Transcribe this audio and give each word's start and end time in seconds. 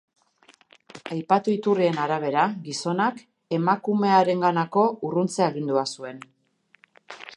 Aipatu 1.15 1.51
iturrien 1.55 1.99
arabera, 2.05 2.45
gizonak 2.69 3.21
emakumearenganako 3.59 4.87
urruntze-agindua 5.11 5.85
zuen. 5.99 6.25